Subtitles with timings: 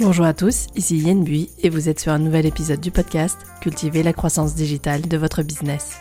[0.00, 3.38] Bonjour à tous, ici Yen Bui et vous êtes sur un nouvel épisode du podcast
[3.60, 5.98] Cultiver la croissance digitale de votre business.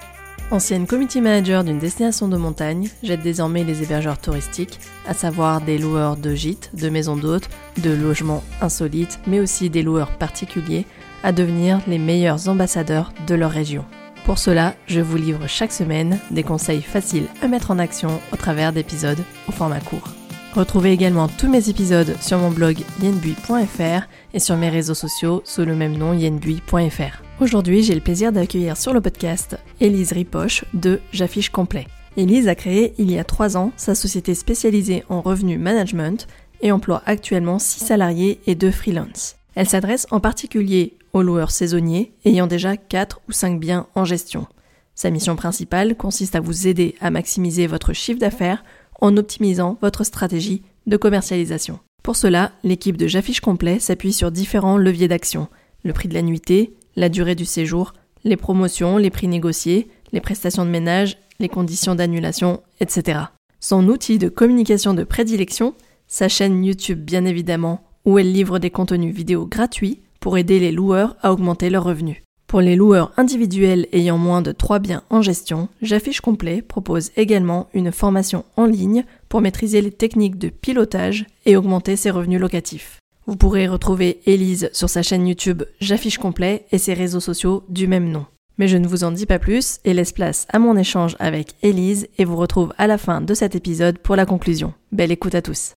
[0.50, 5.78] Ancienne community manager d'une destination de montagne, j'aide désormais les hébergeurs touristiques, à savoir des
[5.78, 7.50] loueurs de gîtes, de maisons d'hôtes,
[7.84, 10.88] de logements insolites, mais aussi des loueurs particuliers,
[11.22, 13.86] à devenir les meilleurs ambassadeurs de leur région.
[14.26, 18.38] Pour cela, je vous livre chaque semaine des conseils faciles à mettre en action au
[18.38, 20.10] travers d'épisodes au format court.
[20.56, 25.66] Retrouvez également tous mes épisodes sur mon blog yenbui.fr et sur mes réseaux sociaux sous
[25.66, 27.24] le même nom yenbui.fr.
[27.42, 31.88] Aujourd'hui, j'ai le plaisir d'accueillir sur le podcast Élise Ripoche de J'affiche complet.
[32.18, 36.28] Élise a créé il y a 3 ans sa société spécialisée en revenu management
[36.62, 39.38] et emploie actuellement 6 salariés et 2 freelance.
[39.56, 44.46] Elle s'adresse en particulier aux loueurs saisonniers ayant déjà 4 ou 5 biens en gestion.
[44.94, 48.64] Sa mission principale consiste à vous aider à maximiser votre chiffre d'affaires
[49.02, 51.80] en optimisant votre stratégie de commercialisation.
[52.04, 55.48] Pour cela, l'équipe de J'affiche complet s'appuie sur différents leviers d'action.
[55.84, 60.22] Le prix de la nuitée, la durée du séjour, les promotions, les prix négociés, les
[60.22, 63.20] prestations de ménage, les conditions d'annulation, etc.
[63.60, 65.74] Son outil de communication de prédilection,
[66.08, 70.72] sa chaîne YouTube bien évidemment, où elle livre des contenus vidéo gratuits pour aider les
[70.72, 72.23] loueurs à augmenter leurs revenus.
[72.54, 77.68] Pour les loueurs individuels ayant moins de 3 biens en gestion, J'affiche complet propose également
[77.74, 83.00] une formation en ligne pour maîtriser les techniques de pilotage et augmenter ses revenus locatifs.
[83.26, 87.88] Vous pourrez retrouver Elise sur sa chaîne YouTube J'affiche complet et ses réseaux sociaux du
[87.88, 88.28] même nom.
[88.60, 91.56] Mais je ne vous en dis pas plus et laisse place à mon échange avec
[91.64, 94.76] Elise et vous retrouve à la fin de cet épisode pour la conclusion.
[94.92, 95.74] Belle écoute à tous.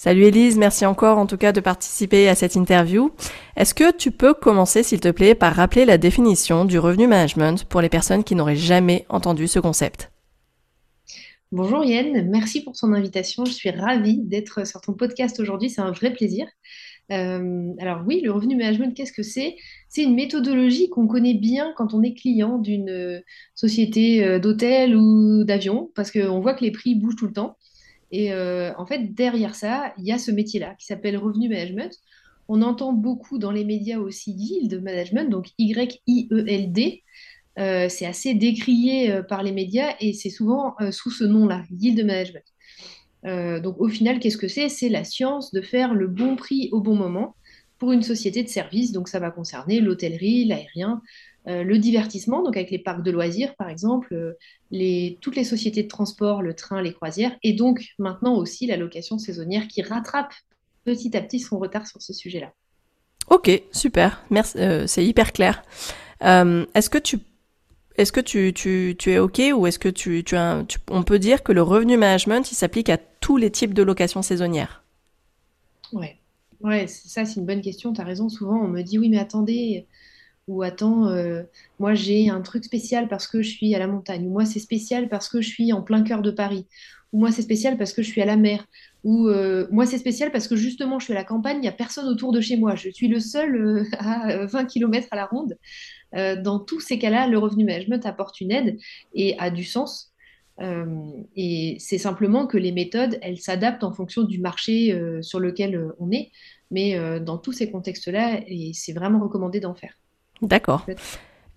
[0.00, 3.10] Salut Elise, merci encore en tout cas de participer à cette interview.
[3.56, 7.64] Est-ce que tu peux commencer s'il te plaît par rappeler la définition du revenu management
[7.64, 10.12] pour les personnes qui n'auraient jamais entendu ce concept?
[11.50, 13.44] Bonjour Yann, merci pour ton invitation.
[13.44, 16.46] Je suis ravie d'être sur ton podcast aujourd'hui, c'est un vrai plaisir.
[17.10, 19.56] Euh, alors oui, le revenu management, qu'est-ce que c'est?
[19.88, 23.20] C'est une méthodologie qu'on connaît bien quand on est client d'une
[23.56, 27.56] société euh, d'hôtel ou d'avion, parce qu'on voit que les prix bougent tout le temps.
[28.10, 31.94] Et euh, en fait, derrière ça, il y a ce métier-là qui s'appelle revenu management.
[32.48, 37.02] On entend beaucoup dans les médias aussi yield management, donc Y-I-E-L-D.
[37.58, 42.04] Euh, c'est assez décrié euh, par les médias et c'est souvent sous ce nom-là, yield
[42.04, 42.44] management.
[43.62, 44.68] donc au final, qu'est-ce que c'est?
[44.68, 47.34] C'est la science de faire le bon prix au bon moment
[47.78, 48.92] pour une société de service.
[48.92, 51.02] Donc ça va concerner l'hôtellerie, l'aérien,
[51.48, 55.88] le divertissement, donc avec les parcs de loisirs par exemple, euh, toutes les sociétés de
[55.88, 60.32] transport, le train, les croisières, et donc maintenant aussi la location saisonnière qui rattrape
[60.84, 62.52] petit à petit son retard sur ce sujet-là.
[63.30, 65.62] Ok, super, merci, euh, c'est hyper clair.
[66.20, 67.18] est-ce que tu
[67.98, 71.42] est-ce que tu, tu, es OK ou est-ce que tu, tu, as, on peut dire
[71.42, 74.84] que le revenu management, il s'applique à tous les types de location saisonnière
[75.92, 76.16] Ouais,
[76.60, 78.28] ouais ça c'est une bonne question, tu as raison.
[78.28, 79.86] Souvent on me dit oui mais attendez,
[80.48, 81.42] ou attends, euh,
[81.78, 84.58] moi j'ai un truc spécial parce que je suis à la montagne, ou moi c'est
[84.58, 86.66] spécial parce que je suis en plein cœur de Paris,
[87.12, 88.66] ou moi c'est spécial parce que je suis à la mer,
[89.04, 91.68] ou euh, moi c'est spécial parce que justement je suis à la campagne, il n'y
[91.68, 95.16] a personne autour de chez moi, je suis le seul euh, à 20 km à
[95.16, 95.54] la ronde.
[96.14, 98.78] dans tous ces cas-là, le revenu management apporte une aide
[99.14, 100.14] et a du sens.
[101.36, 106.10] et c'est simplement que les méthodes, elles s'adaptent en fonction du marché sur lequel on
[106.10, 106.30] est.
[106.70, 108.40] Mais dans tous ces contextes-là,
[108.72, 109.94] c'est vraiment recommandé d'en faire.
[110.42, 110.86] D'accord.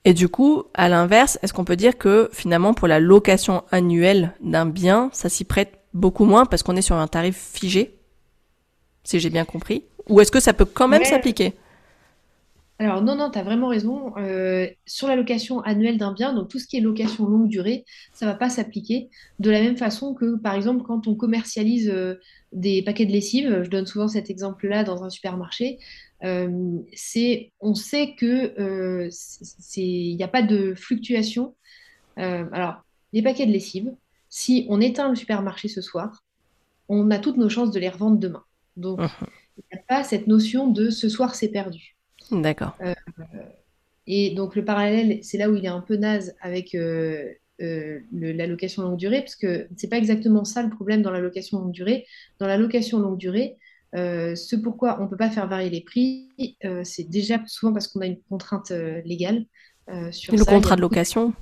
[0.03, 4.33] Et du coup, à l'inverse, est-ce qu'on peut dire que finalement pour la location annuelle
[4.41, 7.95] d'un bien, ça s'y prête beaucoup moins parce qu'on est sur un tarif figé
[9.03, 9.83] Si j'ai bien compris?
[10.09, 11.53] Ou est-ce que ça peut quand même s'appliquer?
[12.79, 14.17] Alors non, non, tu as vraiment raison.
[14.17, 17.85] Euh, sur la location annuelle d'un bien, donc tout ce qui est location longue durée,
[18.11, 19.11] ça ne va pas s'appliquer.
[19.37, 22.15] De la même façon que, par exemple, quand on commercialise euh,
[22.53, 25.77] des paquets de lessive, je donne souvent cet exemple-là dans un supermarché,
[26.21, 29.09] c'est, on sait que
[29.75, 31.55] il n'y a pas de fluctuation.
[32.15, 32.83] alors,
[33.13, 33.91] les paquets de lessive,
[34.29, 36.23] si on éteint le supermarché ce soir,
[36.89, 38.43] on a toutes nos chances de les revendre demain.
[38.77, 39.09] Donc, mmh.
[39.57, 41.95] il n'y a pas cette notion de ce soir c'est perdu.
[42.31, 42.75] D'accord.
[42.81, 42.93] Euh,
[44.07, 47.29] et donc le parallèle, c'est là où il est un peu naze avec euh,
[47.61, 51.19] euh, la location longue durée, parce que c'est pas exactement ça le problème dans la
[51.19, 52.05] location longue durée.
[52.39, 53.57] Dans la location longue durée,
[53.93, 56.29] ce pourquoi on ne peut pas faire varier les prix,
[56.83, 58.71] c'est déjà souvent parce qu'on a une contrainte
[59.05, 59.45] légale.
[60.11, 61.33] sur le contrat de location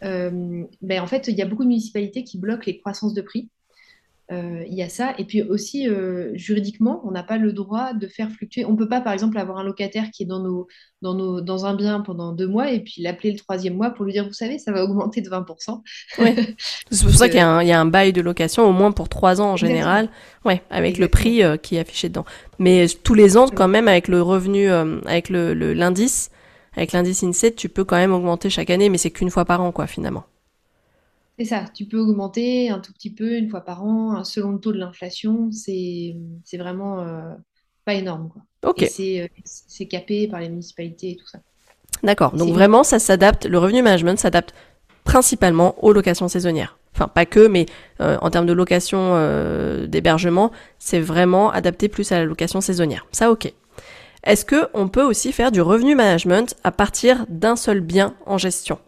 [0.00, 0.68] ben,
[1.00, 3.48] En fait, il y a beaucoup de municipalités qui bloquent les croissances de prix.
[4.30, 5.14] Euh, il y a ça.
[5.18, 8.64] Et puis aussi, euh, juridiquement, on n'a pas le droit de faire fluctuer.
[8.64, 10.68] On ne peut pas, par exemple, avoir un locataire qui est dans, nos,
[11.02, 14.04] dans, nos, dans un bien pendant deux mois et puis l'appeler le troisième mois pour
[14.04, 15.80] lui dire, vous savez, ça va augmenter de 20%.
[16.18, 16.36] Ouais.
[16.90, 19.40] C'est pour ça qu'il y, y, a un bail de location, au moins pour trois
[19.40, 20.08] ans en général,
[20.44, 22.24] ouais, avec le prix euh, qui est affiché dedans.
[22.60, 26.30] Mais tous les ans, quand même, avec le revenu, avec l'indice, le, l'indice
[26.76, 29.60] avec l'indice INSEE, tu peux quand même augmenter chaque année, mais c'est qu'une fois par
[29.60, 30.24] an, quoi, finalement.
[31.40, 34.58] C'est ça, tu peux augmenter un tout petit peu une fois par an, selon le
[34.58, 36.14] taux de l'inflation, c'est
[36.58, 37.32] vraiment euh,
[37.86, 38.28] pas énorme.
[38.28, 38.74] Quoi.
[38.82, 41.38] Euh, c'est capé par les municipalités et tout ça.
[42.02, 44.52] D'accord, donc vraiment ça s'adapte, le revenu management s'adapte
[45.04, 46.76] principalement aux locations saisonnières.
[46.94, 47.64] Enfin, pas que, mais
[48.02, 49.14] euh, en termes de location
[49.86, 53.06] d'hébergement, c'est vraiment adapté plus à la location saisonnière.
[53.12, 53.50] Ça, ok.
[54.24, 58.78] Est-ce qu'on peut aussi faire du revenu management à partir d'un seul bien en gestion?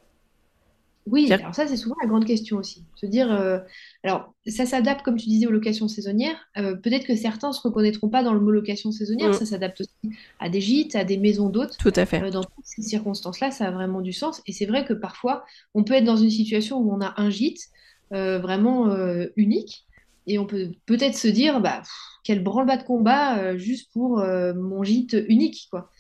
[1.07, 2.85] Oui, alors ça, c'est souvent la grande question aussi.
[2.95, 3.59] Se dire, euh,
[4.05, 6.37] alors, ça s'adapte, comme tu disais, aux locations saisonnières.
[6.57, 9.31] Euh, peut-être que certains ne se reconnaîtront pas dans le mot location saisonnière.
[9.31, 9.35] Mm.
[9.35, 11.77] Ça s'adapte aussi à des gîtes, à des maisons d'hôtes.
[11.79, 12.23] Tout à fait.
[12.23, 14.43] Euh, dans toutes ces circonstances-là, ça a vraiment du sens.
[14.47, 15.45] Et c'est vrai que parfois,
[15.75, 17.71] on peut être dans une situation où on a un gîte
[18.11, 18.95] vraiment
[19.37, 19.87] unique.
[20.27, 21.83] Et on peut peut-être se dire, bah,
[22.25, 25.91] quel branle-bas de combat juste pour mon gîte unique, quoi.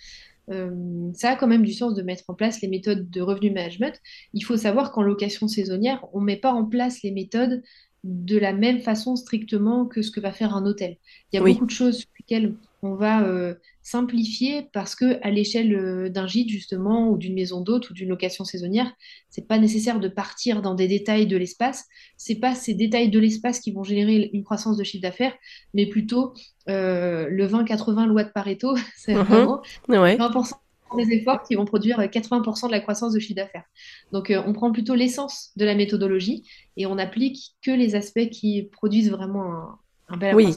[0.50, 3.50] Euh, ça a quand même du sens de mettre en place les méthodes de revenu
[3.50, 4.00] management.
[4.34, 7.62] Il faut savoir qu'en location saisonnière, on ne met pas en place les méthodes
[8.04, 10.96] de la même façon strictement que ce que va faire un hôtel.
[11.32, 15.30] Il y a beaucoup de choses sur lesquelles on va euh, simplifier parce que à
[15.30, 18.92] l'échelle euh, d'un gîte justement ou d'une maison d'hôte ou d'une location saisonnière,
[19.30, 21.86] c'est pas nécessaire de partir dans des détails de l'espace.
[22.16, 25.34] C'est pas ces détails de l'espace qui vont générer une croissance de chiffre d'affaires,
[25.74, 26.34] mais plutôt
[26.68, 29.22] euh, le 20-80 loi de Pareto, c'est mhm.
[29.22, 30.54] vraiment 20%
[30.96, 33.64] des efforts qui vont produire 80% de la croissance de chiffre d'affaires.
[34.12, 36.42] Donc on prend plutôt l'essence de la méthodologie
[36.76, 39.78] et on applique que les aspects qui produisent vraiment un,
[40.34, 40.54] oui.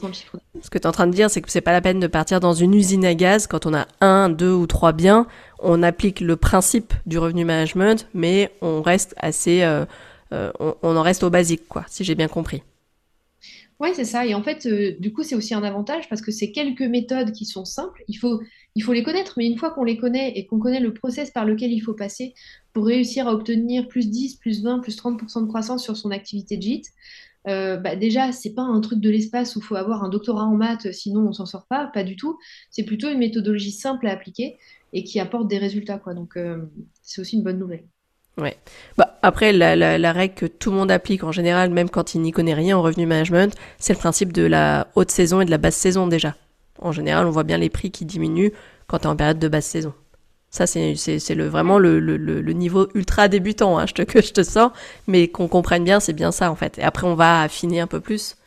[0.61, 2.07] Ce que tu es en train de dire, c'est que c'est pas la peine de
[2.07, 5.27] partir dans une usine à gaz quand on a un, deux ou trois biens.
[5.59, 9.85] On applique le principe du revenu management, mais on reste assez, euh,
[10.33, 12.63] euh, on, en reste au basique, quoi, si j'ai bien compris.
[13.79, 14.25] Oui, c'est ça.
[14.25, 17.33] Et en fait, euh, du coup, c'est aussi un avantage parce que c'est quelques méthodes
[17.33, 18.03] qui sont simples.
[18.07, 18.41] Il faut,
[18.75, 21.29] il faut les connaître, mais une fois qu'on les connaît et qu'on connaît le process
[21.29, 22.33] par lequel il faut passer
[22.71, 26.55] pour réussir à obtenir plus 10, plus 20, plus 30% de croissance sur son activité
[26.55, 26.87] de gîte,
[27.47, 30.45] euh, bah déjà, c'est pas un truc de l'espace où il faut avoir un doctorat
[30.45, 32.37] en maths, sinon on s'en sort pas, pas du tout.
[32.69, 34.57] C'est plutôt une méthodologie simple à appliquer
[34.93, 35.97] et qui apporte des résultats.
[35.97, 36.13] Quoi.
[36.13, 36.57] Donc, euh,
[37.01, 37.83] c'est aussi une bonne nouvelle.
[38.37, 38.57] Ouais.
[38.97, 42.21] Bah, après, la, la, règle que tout le monde applique en général, même quand il
[42.21, 45.51] n'y connaît rien en revenu management, c'est le principe de la haute saison et de
[45.51, 46.35] la basse saison déjà.
[46.79, 48.51] En général, on voit bien les prix qui diminuent
[48.87, 49.93] quand tu es en période de basse saison.
[50.55, 54.41] Ça, c'est le, vraiment le, le, niveau ultra débutant hein, je te, que je te
[54.41, 54.71] sors,
[55.05, 56.77] mais qu'on comprenne bien, c'est bien ça en fait.
[56.77, 58.37] Et après, on va affiner un peu plus.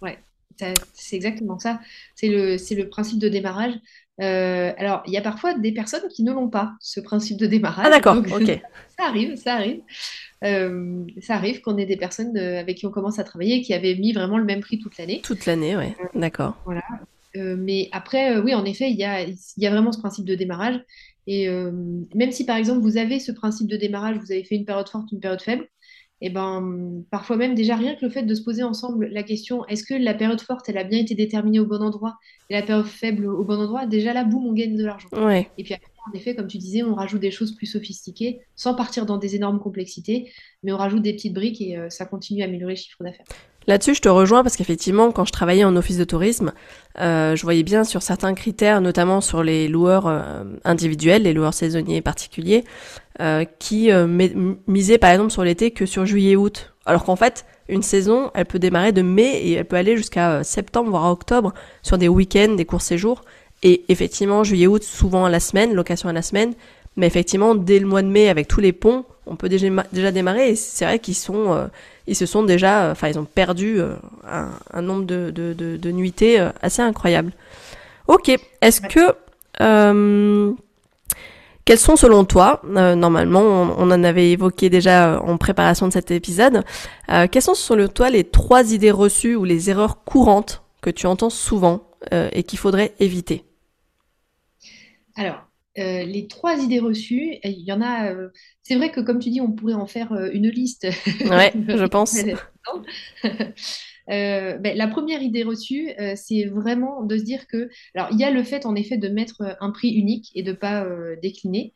[0.00, 0.18] Ouais,
[0.56, 1.78] c'est exactement ça.
[2.14, 3.74] C'est le, le principe de démarrage.
[4.22, 7.46] Euh, alors, il y a parfois des personnes qui ne l'ont pas, ce principe de
[7.46, 7.84] démarrage.
[7.86, 8.60] Ah d'accord, ok.
[8.96, 9.80] Ça arrive, ça arrive.
[10.44, 13.74] Euh, ça arrive qu'on ait des personnes euh, avec qui on commence à travailler qui
[13.74, 15.20] avaient mis vraiment le même prix toute l'année.
[15.20, 16.56] Toute l'année, oui, d'accord.
[16.64, 16.82] Voilà.
[17.36, 19.98] Euh, mais après, euh, oui, en effet, il y a, il y a vraiment ce
[19.98, 20.80] principe de démarrage.
[21.26, 21.72] Et euh,
[22.14, 24.88] même si, par exemple, vous avez ce principe de démarrage, vous avez fait une période
[24.88, 25.66] forte, une période faible,
[26.20, 29.22] et eh ben, parfois même, déjà rien que le fait de se poser ensemble la
[29.22, 32.14] question, est-ce que la période forte, elle a bien été déterminée au bon endroit
[32.48, 35.08] et la période faible au bon endroit, déjà là, boum, on gagne de l'argent.
[35.12, 35.50] Ouais.
[35.58, 38.74] Et puis après, en effet, comme tu disais, on rajoute des choses plus sophistiquées, sans
[38.74, 40.32] partir dans des énormes complexités,
[40.62, 43.26] mais on rajoute des petites briques et ça continue à améliorer le chiffre d'affaires.
[43.66, 46.52] Là-dessus, je te rejoins parce qu'effectivement, quand je travaillais en office de tourisme,
[47.00, 51.54] euh, je voyais bien sur certains critères, notamment sur les loueurs euh, individuels, les loueurs
[51.54, 52.64] saisonniers particuliers,
[53.20, 53.90] euh, qui
[54.66, 56.74] misaient par exemple sur l'été que sur juillet-août.
[56.84, 60.44] Alors qu'en fait, une saison, elle peut démarrer de mai et elle peut aller jusqu'à
[60.44, 63.22] septembre, voire octobre, sur des week-ends, des courts séjours.
[63.62, 66.52] Et effectivement, juillet-août, souvent à la semaine, location à la semaine.
[66.96, 70.12] Mais effectivement, dès le mois de mai, avec tous les ponts, on peut déjà, déjà
[70.12, 70.50] démarrer.
[70.50, 71.68] Et c'est vrai qu'ils sont
[72.06, 73.94] ils se sont déjà, enfin, ils ont perdu euh,
[74.72, 77.32] un, nombre de, de, de, nuitées euh, assez incroyable.
[78.08, 78.30] Ok,
[78.60, 79.14] est-ce que
[79.62, 80.52] euh,
[81.64, 86.62] quels sont selon toi, normalement on, en avait évoqué déjà en préparation de cet épisode,
[87.08, 91.30] quelles sont selon toi les trois idées reçues ou les erreurs courantes que tu entends
[91.30, 93.44] souvent et qu'il faudrait éviter?
[95.16, 95.46] Alors,
[95.78, 98.12] euh, les trois idées reçues, il y en a.
[98.12, 98.28] Euh,
[98.62, 100.86] c'est vrai que, comme tu dis, on pourrait en faire euh, une liste.
[101.28, 102.16] Ouais, je pense.
[104.06, 107.70] Ben, la première idée reçue, c'est vraiment de se dire que.
[107.94, 110.50] Alors, il y a le fait, en effet, de mettre un prix unique et de
[110.50, 110.86] ne pas
[111.22, 111.72] décliner.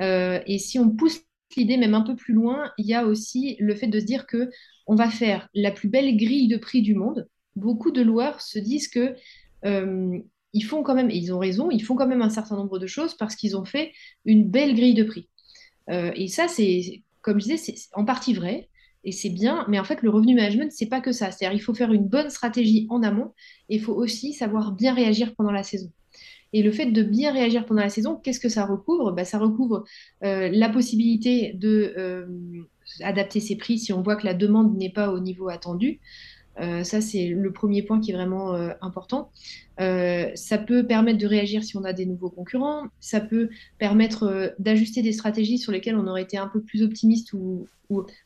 [0.00, 1.20] et si on pousse
[1.54, 4.26] l'idée même un peu plus loin, il y a aussi le fait de se dire
[4.26, 4.48] que
[4.86, 8.58] on va faire la plus belle grille de prix du monde, beaucoup de loueurs se
[8.58, 9.14] disent que
[10.56, 12.78] ils font quand même, et ils ont raison, ils font quand même un certain nombre
[12.78, 13.92] de choses parce qu'ils ont fait
[14.24, 15.28] une belle grille de prix.
[15.90, 18.70] Euh, et ça, c'est, comme je disais, c'est en partie vrai.
[19.04, 21.30] Et c'est bien, mais en fait, le revenu management, c'est pas que ça.
[21.30, 23.34] C'est-à-dire, il faut faire une bonne stratégie en amont
[23.68, 25.92] et il faut aussi savoir bien réagir pendant la saison.
[26.52, 29.12] Et le fait de bien réagir pendant la saison, qu'est-ce que ça recouvre?
[29.12, 29.84] Bah, Ça recouvre
[30.24, 32.26] euh, la possibilité de euh,
[33.00, 36.00] adapter ses prix si on voit que la demande n'est pas au niveau attendu.
[36.60, 39.30] Euh, ça, c'est le premier point qui est vraiment euh, important.
[39.80, 42.84] Euh, ça peut permettre de réagir si on a des nouveaux concurrents.
[43.00, 47.32] Ça peut permettre d'ajuster des stratégies sur lesquelles on aurait été un peu plus optimiste
[47.32, 47.66] ou,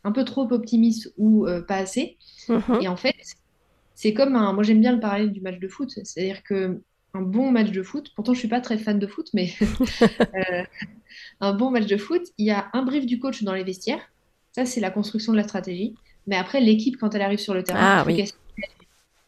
[0.05, 2.17] un peu trop optimiste ou pas assez.
[2.49, 2.81] Mhm.
[2.83, 3.15] Et en fait,
[3.95, 4.53] c'est comme un.
[4.53, 5.91] Moi, j'aime bien le parallèle du match de foot.
[5.91, 6.81] C'est-à-dire que
[7.13, 9.53] un bon match de foot, pourtant je suis pas très fan de foot, mais
[11.41, 14.01] un bon match de foot, il y a un brief du coach dans les vestiaires.
[14.53, 15.95] Ça, c'est la construction de la stratégie.
[16.31, 18.07] Mais après, l'équipe, quand elle arrive sur le terrain, ah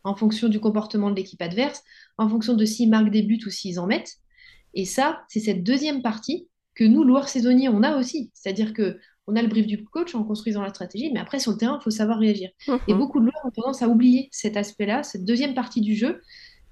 [0.05, 1.83] en fonction du comportement de l'équipe adverse,
[2.17, 4.17] en fonction de s'ils marquent des buts ou s'ils en mettent.
[4.75, 8.31] Et ça, c'est cette deuxième partie que nous, loueurs saisonniers, on a aussi.
[8.35, 11.53] C'est-à-dire que on a le brief du coach en construisant la stratégie, mais après, sur
[11.53, 12.51] le terrain, il faut savoir réagir.
[12.67, 12.79] Mhm.
[12.89, 16.21] Et beaucoup de loueurs ont tendance à oublier cet aspect-là, cette deuxième partie du jeu,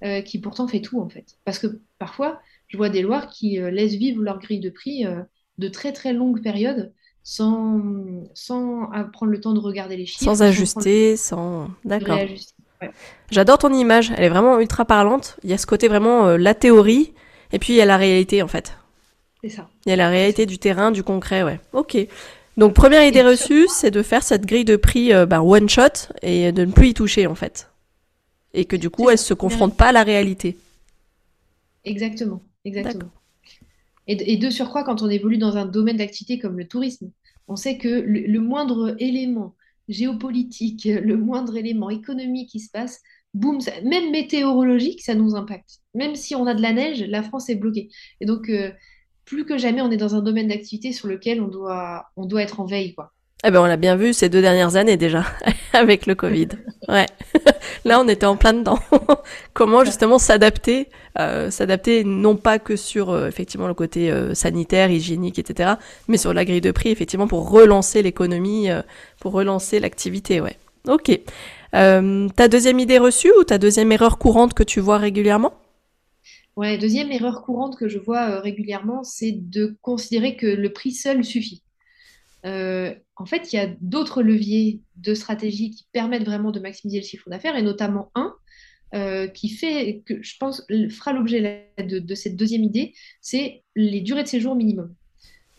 [0.04, 1.26] euh, qui pourtant fait tout, en fait.
[1.44, 5.06] Parce que parfois, je vois des loueurs qui euh, laissent vivre leur grille de prix
[5.06, 5.22] euh,
[5.58, 7.80] de très, très longues périodes sans,
[8.34, 10.24] sans prendre le temps de regarder les chiffres.
[10.24, 11.68] Sans ajuster, sans...
[11.84, 12.18] D'accord.
[13.30, 15.36] J'adore ton image, elle est vraiment ultra parlante.
[15.44, 17.12] Il y a ce côté vraiment euh, la théorie,
[17.52, 18.76] et puis il y a la réalité en fait.
[19.42, 19.68] C'est ça.
[19.86, 21.60] Il y a la réalité du terrain, du concret, ouais.
[21.72, 21.96] Ok.
[22.56, 26.12] Donc première idée reçue, c'est de faire cette grille de prix euh, bah, one shot
[26.22, 27.70] et de ne plus y toucher en fait.
[28.52, 30.56] Et que du coup, elle se confronte pas à la réalité.
[31.84, 33.10] Exactement, exactement.
[34.07, 37.11] Et, de surcroît, quand on évolue dans un domaine d'activité comme le tourisme,
[37.47, 39.54] on sait que le, moindre élément
[39.88, 43.00] géopolitique, le moindre élément économique qui se passe,
[43.35, 45.78] boum, même météorologique, ça nous impacte.
[45.95, 47.90] Même si on a de la neige, la France est bloquée.
[48.21, 48.71] Et donc, euh,
[49.25, 52.42] plus que jamais, on est dans un domaine d'activité sur lequel on doit, on doit
[52.42, 53.12] être en veille, quoi.
[53.45, 55.25] Eh ben, on l'a bien vu ces deux dernières années déjà,
[55.73, 56.49] avec le Covid.
[56.88, 57.07] Ouais.
[57.84, 58.78] Là, on était en plein dedans.
[59.54, 64.90] Comment justement s'adapter, euh, s'adapter non pas que sur euh, effectivement le côté euh, sanitaire,
[64.90, 65.75] hygiénique, etc.,
[66.08, 68.68] mais sur la grille de prix, effectivement, pour relancer l'économie,
[69.20, 70.40] pour relancer l'activité.
[70.40, 70.56] Ouais.
[70.88, 71.18] Ok.
[71.72, 75.54] ta deuxième idée reçue ou ta deuxième erreur courante que tu vois régulièrement?
[76.56, 81.25] Ouais, deuxième erreur courante que je vois régulièrement, c'est de considérer que le prix seul
[81.25, 81.62] suffit.
[82.47, 87.00] Euh, en fait, il y a d'autres leviers de stratégie qui permettent vraiment de maximiser
[87.00, 88.35] le chiffre d'affaires, et notamment un
[88.94, 94.23] euh, qui fait, que je pense, fera l'objet de, cette deuxième idée, c'est les durées
[94.23, 94.94] de séjour minimum.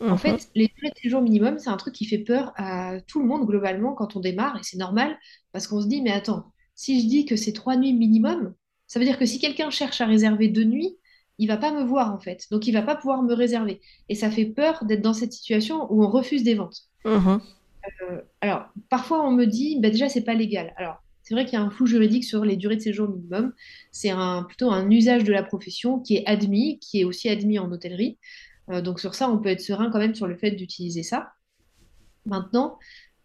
[0.00, 0.18] En mhm.
[0.18, 3.26] fait, les durées de séjour minimum, c'est un truc qui fait peur à tout le
[3.26, 5.16] monde globalement quand on démarre, et c'est normal,
[5.52, 8.54] parce qu'on se dit, mais attends, si je dis que c'est trois nuits minimum,
[8.86, 10.96] ça veut dire que si quelqu'un cherche à réserver deux nuits,
[11.38, 12.46] il va pas me voir en fait.
[12.50, 13.80] Donc il va pas pouvoir me réserver.
[14.08, 16.82] Et ça fait peur d'être dans cette situation où on refuse des ventes.
[17.06, 20.72] Euh, alors parfois on me dit, bah, déjà c'est pas légal.
[20.76, 23.52] Alors c'est vrai qu'il y a un flou juridique sur les durées de séjour minimum.
[23.92, 27.58] C'est un, plutôt un usage de la profession qui est admis, qui est aussi admis
[27.58, 28.18] en hôtellerie.
[28.70, 31.32] Euh, donc sur ça, on peut être serein quand même sur le fait d'utiliser ça.
[32.26, 32.78] Maintenant,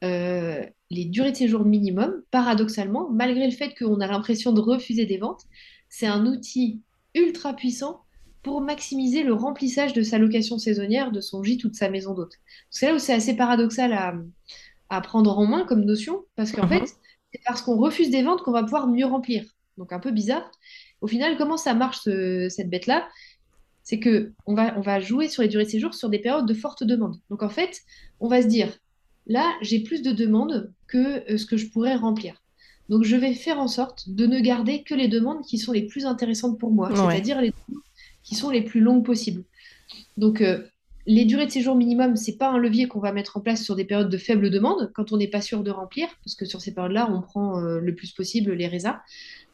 [0.03, 5.05] euh, les durées de séjour minimum, paradoxalement, malgré le fait qu'on a l'impression de refuser
[5.05, 5.43] des ventes,
[5.89, 6.81] c'est un outil
[7.17, 8.01] ultra puissant
[8.43, 12.13] pour maximiser le remplissage de sa location saisonnière, de son gîte ou de sa maison
[12.13, 12.35] d'hôte.
[12.69, 13.93] C'est là où c'est assez paradoxal
[14.89, 16.79] à, prendre en main comme notion, parce qu'en uh-huh.
[16.79, 16.87] fait,
[17.33, 19.43] c'est parce qu'on refuse des ventes qu'on va pouvoir mieux remplir.
[19.77, 20.49] Donc un peu bizarre.
[21.01, 23.07] Au final, comment ça marche cette bête-là?
[23.83, 26.47] C'est que on va, on va jouer sur les durées de séjour sur des périodes
[26.47, 27.15] de forte demande.
[27.29, 27.81] Donc en fait,
[28.19, 28.77] on va se dire,
[29.27, 32.41] là, j'ai plus de demandes que euh, ce que je pourrais remplir.
[32.89, 35.83] Donc je vais faire en sorte de ne garder que les demandes qui sont les
[35.83, 37.53] plus intéressantes pour moi, c'est-à-dire les
[38.27, 39.43] qui sont les plus longues possibles.
[40.17, 40.63] Donc, euh,
[41.05, 43.63] les durées de séjour minimum, ce n'est pas un levier qu'on va mettre en place
[43.63, 46.45] sur des périodes de faible demande, quand on n'est pas sûr de remplir, parce que
[46.45, 48.99] sur ces périodes-là, on prend euh, le plus possible les résas.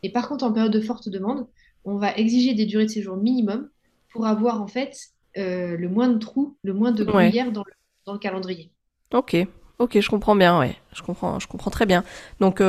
[0.01, 1.47] Et par contre, en période de forte demande,
[1.85, 3.69] on va exiger des durées de séjour minimum
[4.09, 4.97] pour avoir en fait
[5.37, 7.63] euh, le moins de trous, le moins de gruyères dans,
[8.07, 8.71] le, calendrier.
[9.13, 9.35] Ok,
[9.83, 12.03] ok, je comprends bien, ouais, je comprends, je comprends très bien.
[12.39, 12.61] Donc,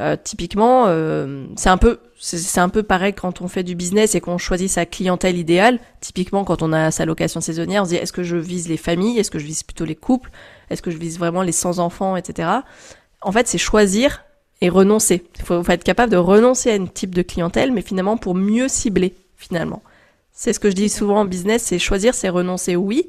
[0.00, 4.14] euh, typiquement, euh, c'est un peu, c'est un peu pareil quand on fait du business
[4.14, 5.78] et qu'on choisit sa clientèle idéale.
[6.00, 8.76] Typiquement, quand on a sa location saisonnière, on se dit est-ce que je vise les
[8.76, 10.30] familles, est-ce que je vise plutôt les couples,
[10.70, 12.48] est-ce que je vise vraiment les sans enfants, etc.
[13.20, 14.24] En fait, c'est choisir
[14.60, 15.24] et renoncer.
[15.38, 18.68] Il faut, être capable de renoncer à un type de clientèle, mais finalement pour mieux
[18.68, 19.82] cibler, finalement.
[20.32, 23.08] C'est ce que je dis souvent en business, c'est choisir, c'est renoncer, oui,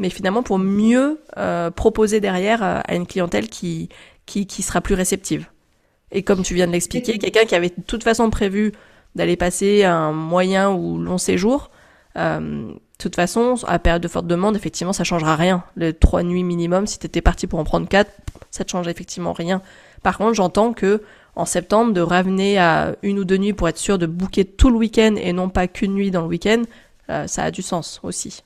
[0.00, 3.90] mais finalement pour mieux euh, proposer derrière à une clientèle qui,
[4.26, 5.46] qui, qui sera plus réceptive.
[6.10, 8.72] Et comme tu viens de l'expliquer, quelqu'un qui avait de toute façon prévu
[9.14, 11.70] d'aller passer un moyen ou long séjour,
[12.16, 15.62] euh, de toute façon, à période de forte demande, effectivement, ça changera rien.
[15.76, 18.10] Les trois nuits minimum, si tu étais parti pour en prendre quatre,
[18.50, 19.62] ça te change effectivement rien.
[20.02, 21.02] Par contre, j'entends que
[21.36, 24.70] en septembre, de ramener à une ou deux nuits pour être sûr de booker tout
[24.70, 26.62] le week-end et non pas qu'une nuit dans le week-end,
[27.10, 28.42] euh, ça a du sens aussi.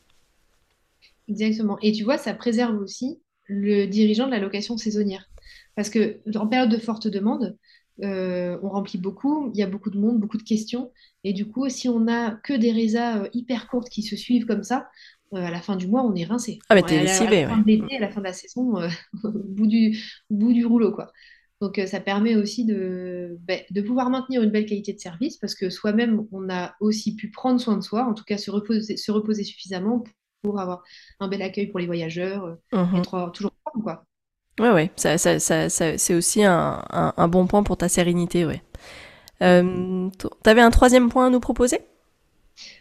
[1.28, 1.78] Exactement.
[1.82, 5.28] Et tu vois, ça préserve aussi le dirigeant de la location saisonnière.
[5.74, 7.56] Parce que en période de forte demande,
[8.02, 10.92] euh, on remplit beaucoup, il y a beaucoup de monde, beaucoup de questions.
[11.22, 14.46] Et du coup, si on a que des résas euh, hyper courtes qui se suivent
[14.46, 14.88] comme ça,
[15.32, 16.58] euh, à la fin du mois, on est rincé.
[16.68, 18.74] Ah, mais t'es lessivé, à, la fin de l'été, à la fin de la saison,
[19.24, 19.98] au bout du,
[20.30, 21.12] bout du rouleau, quoi.
[21.60, 25.54] Donc, ça permet aussi de, ben, de pouvoir maintenir une belle qualité de service parce
[25.54, 28.96] que soi-même, on a aussi pu prendre soin de soi, en tout cas se reposer,
[28.96, 30.04] se reposer suffisamment
[30.44, 30.84] pour avoir
[31.20, 34.04] un bel accueil pour les voyageurs, mmh être toujours quoi.
[34.60, 38.62] Ouais, ouais, ça, ça, ça, c'est aussi un, un, bon point pour ta sérénité, ouais.
[39.42, 40.08] Euh,
[40.44, 41.80] T'avais un troisième point à nous proposer?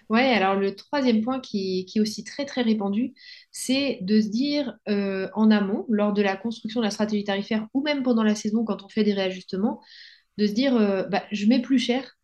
[0.10, 3.14] Ouais, alors le troisième point qui, qui, est aussi très très répandu,
[3.52, 7.68] c'est de se dire euh, en amont, lors de la construction de la stratégie tarifaire
[7.74, 9.82] ou même pendant la saison quand on fait des réajustements,
[10.38, 12.18] de se dire euh, bah, je mets plus cher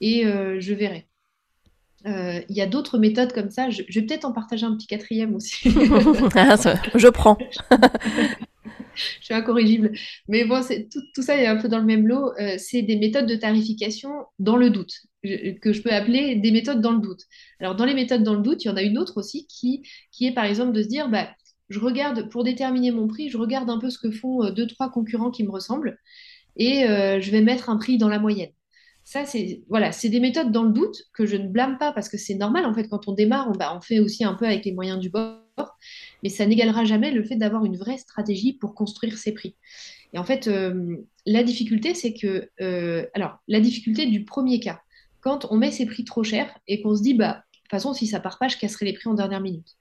[0.00, 1.08] et euh, je verrai.
[2.06, 3.70] Il y a d'autres méthodes comme ça.
[3.70, 5.68] Je, je vais peut-être en partager un petit quatrième aussi.
[6.36, 6.56] Ah,
[6.94, 7.38] je prends.
[8.94, 9.92] je suis incorrigible.
[10.28, 12.32] Mais bon, tout, tout, ça est un peu dans le même lot.
[12.38, 16.80] Euh, c'est des méthodes de tarification dans le doute, que je peux appeler des méthodes
[16.80, 17.22] dans le doute.
[17.60, 19.82] Alors, dans les méthodes dans le doute, il y en a une autre aussi qui,
[20.10, 21.28] qui est par exemple de se dire, bah,
[21.68, 24.66] je regarde, pour déterminer mon prix, je regarde un peu ce que font euh, deux,
[24.66, 25.98] trois concurrents qui me ressemblent
[26.56, 28.50] et euh, je vais mettre un prix dans la moyenne.
[29.04, 32.08] Ça, c'est voilà, c'est des méthodes dans le doute que je ne blâme pas parce
[32.08, 34.46] que c'est normal en fait quand on démarre, on, bah, on fait aussi un peu
[34.46, 35.44] avec les moyens du bord
[36.22, 39.56] mais ça n'égalera jamais le fait d'avoir une vraie stratégie pour construire ses prix.
[40.12, 40.96] Et en fait, euh,
[41.26, 44.80] la difficulté, c'est que, euh, alors, la difficulté du premier cas,
[45.20, 47.92] quand on met ses prix trop chers et qu'on se dit, bah, de toute façon,
[47.92, 49.76] si ça part pas, je casserai les prix en dernière minute.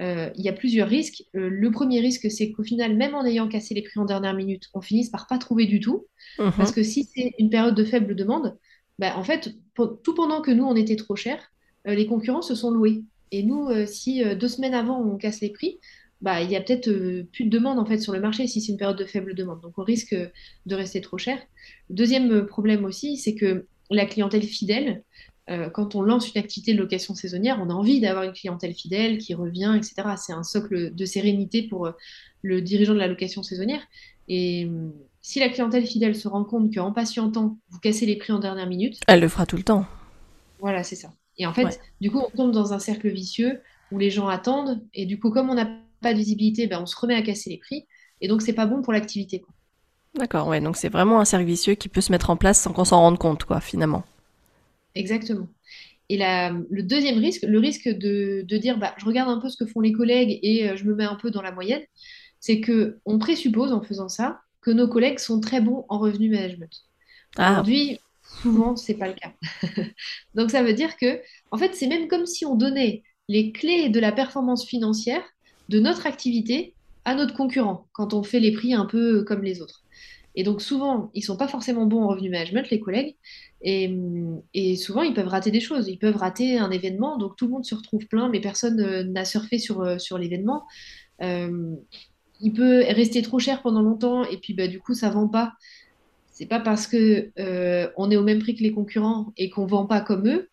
[0.00, 1.24] Euh, il y a plusieurs risques.
[1.32, 4.64] le premier risque, c'est qu'au final, même en ayant cassé les prix en dernière minute,
[4.74, 6.06] on finisse par pas trouver du tout.
[6.38, 6.52] Mhm.
[6.56, 8.56] Parce que si c'est une période de faible demande,
[8.98, 11.52] bah, en fait, tout pendant que nous, on était trop cher,
[11.84, 13.02] les concurrents se sont loués.
[13.30, 15.78] Et nous, euh, si euh, deux semaines avant, on casse les prix,
[16.20, 18.60] bah, il y a peut-être euh, plus de demande en fait sur le marché si
[18.60, 19.60] c'est une période de faible demande.
[19.60, 21.38] Donc on risque de rester trop cher.
[21.90, 25.02] Deuxième problème aussi, c'est que la clientèle fidèle,
[25.72, 29.18] quand on lance une activité de location saisonnière, on a envie d'avoir une clientèle fidèle
[29.18, 30.08] qui revient, etc.
[30.16, 31.90] C'est un socle de sérénité pour
[32.42, 33.80] le dirigeant de la location saisonnière.
[34.28, 34.68] Et
[35.22, 38.66] si la clientèle fidèle se rend compte qu'en patientant, vous cassez les prix en dernière
[38.66, 39.86] minute, elle le fera tout le temps.
[40.60, 41.12] Voilà, c'est ça.
[41.38, 43.60] Et en fait, du coup, on tombe dans un cercle vicieux
[43.92, 44.82] où les gens attendent.
[44.92, 47.50] Et du coup, comme on n'a pas de visibilité, ben, on se remet à casser
[47.50, 47.86] les prix.
[48.20, 49.44] Et donc, c'est pas bon pour l'activité.
[50.18, 50.60] D'accord, ouais.
[50.60, 52.98] Donc, c'est vraiment un cercle vicieux qui peut se mettre en place sans qu'on s'en
[52.98, 54.04] rende compte, quoi, finalement.
[54.98, 55.48] Exactement.
[56.08, 59.48] Et la, le deuxième risque, le risque de, de, dire bah, je regarde un peu
[59.48, 61.82] ce que font les collègues et euh, je me mets un peu dans la moyenne,
[62.40, 66.30] c'est que on présuppose en faisant ça que nos collègues sont très bons en revenu
[66.30, 66.72] management.
[67.36, 67.52] Ah.
[67.52, 67.98] Aujourd'hui,
[68.42, 69.32] Souvent, c'est pas le cas.
[70.34, 73.88] Donc ça veut dire que, en fait, c'est même comme si on donnait les clés
[73.88, 75.22] de la performance financière
[75.68, 79.60] de notre activité à notre concurrent quand on fait les prix un peu comme les
[79.60, 79.82] autres.
[80.38, 83.16] Et donc souvent, ils sont pas forcément bons en revenu management, les collègues,
[83.60, 85.88] et, souvent ils peuvent rater des choses.
[85.88, 89.02] Ils peuvent rater un événement, donc tout le monde se retrouve plein, mais personne euh,
[89.02, 90.64] n'a surfé sur, euh, sur l'événement.
[91.22, 91.74] Euh,
[92.38, 95.54] il peut rester trop cher pendant longtemps, et puis bah, du coup ça vend pas.
[96.30, 99.66] C'est pas parce que euh, on est au même prix que les concurrents et qu'on
[99.66, 100.50] vend pas comme eux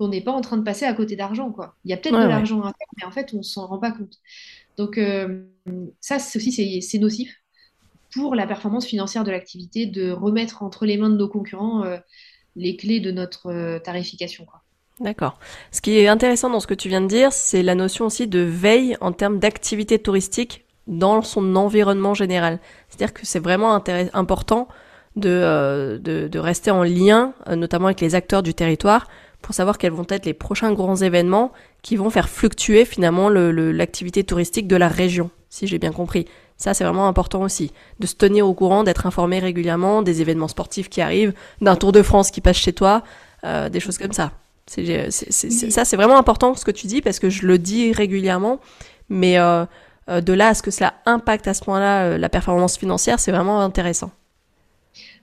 [0.00, 1.76] qu'on n'est pas en train de passer à côté d'argent, quoi.
[1.84, 3.92] Il y a peut-être de l'argent à faire, mais en fait, on s'en rend pas
[3.92, 4.18] compte.
[4.76, 4.98] Donc
[6.00, 7.41] ça, aussi, c'est nocif
[8.12, 11.98] pour la performance financière de l'activité de remettre entre les mains de nos concurrents euh,
[12.54, 14.62] les clés de notre tarification, quoi.
[15.00, 15.38] D'accord.
[15.70, 18.28] Ce qui est intéressant dans ce que tu viens de dire, c'est la notion aussi
[18.28, 22.60] de veille en termes d'activité touristique dans son environnement général.
[22.88, 23.74] C'est-à-dire que c'est vraiment
[24.12, 24.68] important
[25.24, 29.08] euh, de, rester en lien, euh, notamment avec les acteurs du territoire,
[29.40, 34.22] pour savoir quels vont être les prochains grands événements qui vont faire fluctuer finalement l'activité
[34.22, 36.26] touristique de la région, si j'ai bien compris.
[36.62, 40.48] Ça, c'est vraiment important aussi, de se tenir au courant, d'être informé régulièrement des événements
[40.48, 43.02] sportifs qui arrivent, d'un Tour de France qui passe chez toi,
[43.44, 44.32] euh, des choses comme ça.
[44.68, 48.60] Ça, c'est vraiment important ce que tu dis, parce que je le dis régulièrement,
[49.08, 53.32] mais de là à ce que cela impacte à ce point-là la performance financière, c'est
[53.32, 54.12] vraiment intéressant.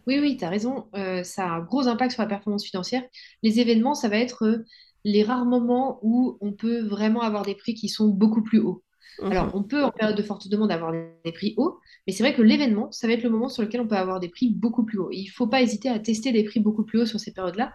[0.09, 0.87] Oui, oui, tu as raison.
[0.95, 3.03] Euh, ça a un gros impact sur la performance financière.
[3.43, 4.65] Les événements, ça va être euh,
[5.03, 8.81] les rares moments où on peut vraiment avoir des prix qui sont beaucoup plus hauts.
[9.21, 9.31] Mhm.
[9.31, 11.77] Alors, on peut en période de forte demande avoir des prix hauts,
[12.07, 14.19] mais c'est vrai que l'événement, ça va être le moment sur lequel on peut avoir
[14.19, 15.11] des prix beaucoup plus hauts.
[15.11, 17.73] il ne faut pas hésiter à tester des prix beaucoup plus hauts sur ces périodes-là.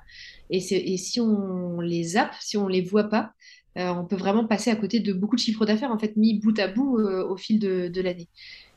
[0.51, 3.33] Et, si on les zappe, si on ne les voit pas,
[3.79, 6.39] euh, on peut vraiment passer à côté de beaucoup de chiffres d'affaires, en fait, mis
[6.39, 8.29] bout à bout euh, au fil de, l'année.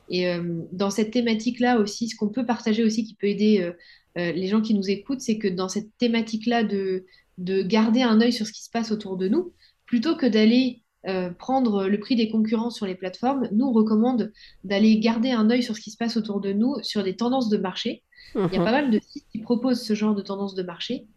[0.09, 3.71] Et euh, dans cette thématique-là aussi, ce qu'on peut partager aussi qui peut aider
[4.15, 7.05] les gens qui nous écoutent, c'est que dans cette thématique-là de,
[7.37, 9.53] de garder un œil sur ce qui se passe autour de nous,
[9.85, 14.31] plutôt que d'aller euh, prendre le prix des concurrents sur les plateformes, nous on recommande
[14.63, 17.49] d'aller garder un œil sur ce qui se passe autour de nous, sur des tendances
[17.49, 18.03] de marché.
[18.35, 18.65] Il y a mhm.
[18.65, 21.07] pas mal de sites qui proposent ce genre de tendances de marché.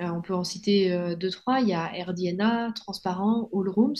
[0.00, 1.60] Euh, on peut en citer euh, deux, trois.
[1.60, 3.96] Il y a RDNA, Transparent, Allrooms.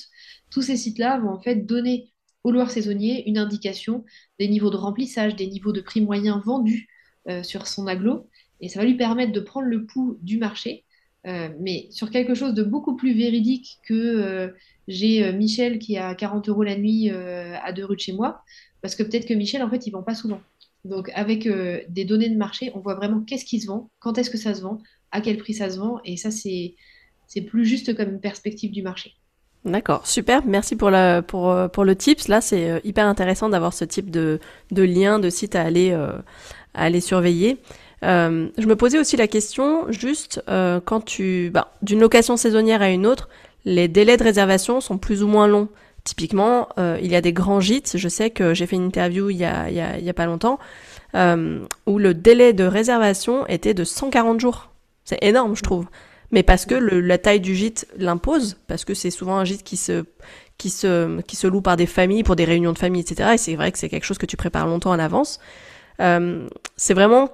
[0.50, 2.12] Tous ces sites-là vont en fait donner
[2.44, 4.04] aux loueurs saisonniers une indication
[4.38, 6.88] des niveaux de remplissage, des niveaux de prix moyens vendus
[7.42, 8.28] sur son aglo.
[8.60, 10.86] Et ça va lui permettre de prendre le pouls du marché
[11.26, 14.48] euh, mais sur quelque chose de beaucoup plus véridique que euh,
[14.86, 18.42] j'ai euh, Michel qui a 40 euros la nuit à deux rues de chez moi,
[18.82, 20.40] parce que peut-être que Michel, en fait, il vend pas souvent.
[20.84, 21.48] Donc, avec
[21.88, 24.54] des données de marché, on voit vraiment qu'est-ce qui se vend, quand est-ce que ça
[24.54, 24.78] se vend,
[25.10, 26.76] à quel prix ça se vend, et ça, c'est,
[27.26, 29.14] c'est plus juste comme perspective du marché.
[29.64, 32.28] D'accord, super, merci pour, la, pour, pour le tips.
[32.28, 34.38] Là, c'est hyper intéressant d'avoir ce type de,
[34.70, 36.22] de lien, de site à aller, à
[36.74, 37.58] aller surveiller.
[38.04, 42.82] Euh, je me posais aussi la question, juste euh, quand tu, bah, d'une location saisonnière
[42.82, 43.28] à une autre,
[43.64, 45.68] les délais de réservation sont plus ou moins longs.
[46.04, 47.96] Typiquement, euh, il y a des grands gîtes.
[47.96, 50.10] Je sais que j'ai fait une interview il y a, il y a, il y
[50.10, 50.58] a pas longtemps
[51.14, 54.70] où le délai de réservation était de 140 jours.
[55.04, 55.86] C'est énorme, je trouve.
[56.30, 59.64] Mais parce que le, la taille du gîte l'impose, parce que c'est souvent un gîte
[59.64, 60.04] qui se,
[60.58, 63.30] qui se, qui se loue par des familles pour des réunions de famille, etc.
[63.34, 65.40] Et c'est vrai que c'est quelque chose que tu prépares longtemps en avance.
[66.00, 67.30] Euh, c'est vraiment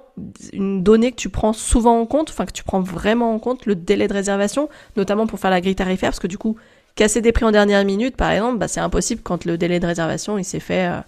[0.53, 3.65] une donnée que tu prends souvent en compte, enfin que tu prends vraiment en compte
[3.65, 6.57] le délai de réservation, notamment pour faire la grille tarifaire, parce que du coup,
[6.95, 9.85] casser des prix en dernière minute, par exemple, bah, c'est impossible quand le délai de
[9.85, 10.87] réservation il s'est fait.
[10.87, 11.01] Euh,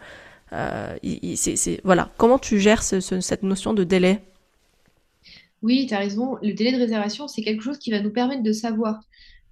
[0.53, 2.09] euh voilà.
[2.17, 4.21] Comment tu gères cette notion de délai?
[5.63, 6.37] Oui, tu as raison.
[6.43, 9.01] Le délai de réservation, c'est quelque chose qui va nous permettre de savoir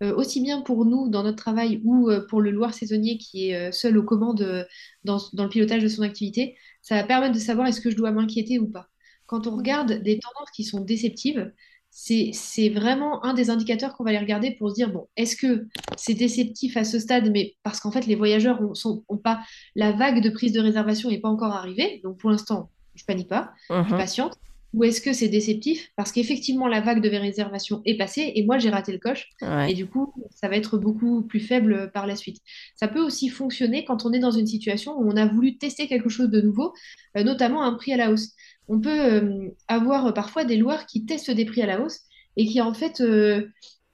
[0.01, 3.55] aussi bien pour nous dans notre travail ou euh, pour le Loir saisonnier qui est
[3.55, 4.67] euh, seul aux commandes
[5.03, 8.11] dans, le pilotage de son activité, ça va permettre de savoir est-ce que je dois
[8.11, 8.89] m'inquiéter ou pas.
[9.25, 11.51] Quand on regarde des tendances qui sont déceptives,
[11.89, 15.65] c'est vraiment un des indicateurs qu'on va aller regarder pour se dire, bon, est-ce que
[15.95, 19.41] c'est déceptif à ce stade, mais parce qu'en fait, les voyageurs ont, pas,
[19.75, 23.29] la vague de prise de réservation n'est pas encore arrivée, donc pour l'instant, je panique
[23.29, 24.37] pas, je suis mmh patiente.
[24.75, 25.89] Ou est-ce que c'est déceptif?
[25.95, 29.29] Parce qu'effectivement la vague de réservation est passée et moi j'ai raté le coche
[29.69, 32.41] et du coup ça va être beaucoup plus faible par la suite.
[32.75, 35.87] Ça peut aussi fonctionner quand on est dans une situation où on a voulu tester
[35.87, 36.73] quelque chose de nouveau,
[37.17, 38.33] euh, notamment un prix à la hausse.
[38.67, 42.01] On peut euh, avoir parfois des loueurs qui testent des prix à la hausse
[42.35, 43.47] et qui en fait euh,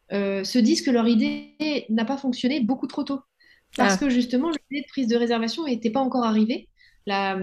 [0.10, 3.20] se disent que leur idée n'a pas fonctionné beaucoup trop tôt
[3.78, 3.98] parce ah.
[3.98, 6.68] que justement le de prise de réservation n'était pas encore arrivé
[7.06, 7.38] la,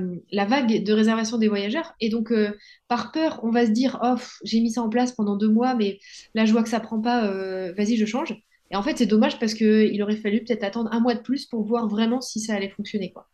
[0.47, 1.95] vague de réservation des voyageurs.
[2.01, 2.53] Et donc, euh,
[2.89, 5.75] par peur, on va se dire, oh, j'ai mis ça en place pendant deux mois,
[5.75, 5.99] mais
[6.35, 8.35] là, je vois que ça prend pas, euh, vas-y, je change.
[8.71, 11.47] Et en fait, c'est dommage parce qu'il aurait fallu peut-être attendre un mois de plus
[11.47, 13.13] pour voir vraiment si ça allait fonctionner.
[13.13, 13.29] quoi.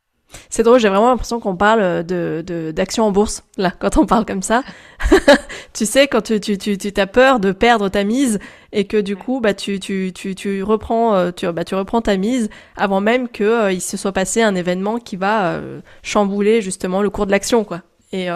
[0.50, 4.24] C'est drôle, j'ai vraiment l'impression qu'on parle de, d'action en bourse, là, quand on parle
[4.24, 4.62] comme ça.
[5.72, 8.38] tu sais, quand tu, tu, tu, tu as peur de perdre ta mise
[8.72, 12.02] et que du coup, bah, tu, tu, tu, tu reprends, euh, tu, bah, tu reprends
[12.02, 15.80] ta mise avant même qu'il euh, il se soit passé un événement qui va euh,
[16.02, 17.82] chambouler justement le cours de l'action, quoi.
[18.12, 18.28] Et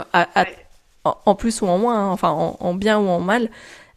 [1.04, 3.50] en, plus ou en moins, hein, enfin, en, bien ou en mal.